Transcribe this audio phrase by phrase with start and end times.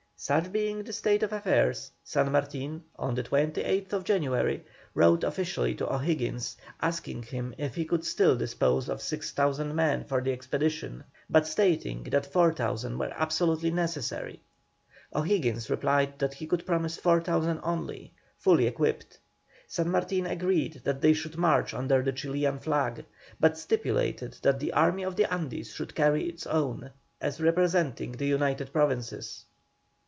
[0.23, 5.91] Such being the state of affairs, San Martin, on the 28th January, wrote officially to
[5.91, 11.47] O'Higgins, asking him if he could still dispose of 6,000 men for the expedition, but
[11.47, 14.39] stating that 4,000 were absolutely necessary.
[15.15, 19.17] O'Higgins replied that he could promise 4,000 only, fully equipped.
[19.65, 23.05] San Martin agreed that they should march under the Chilian flag,
[23.39, 28.27] but stipulated that the Army of the Andes should carry its own, as representing the
[28.27, 29.45] United Provinces.